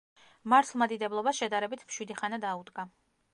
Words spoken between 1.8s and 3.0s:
მშვიდი ხანა დაუდგა.